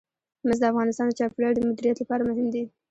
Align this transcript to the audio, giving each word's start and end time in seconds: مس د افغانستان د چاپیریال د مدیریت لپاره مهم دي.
مس 0.47 0.57
د 0.61 0.63
افغانستان 0.71 1.05
د 1.07 1.13
چاپیریال 1.19 1.53
د 1.55 1.59
مدیریت 1.67 1.97
لپاره 1.99 2.27
مهم 2.29 2.47
دي. 2.53 2.63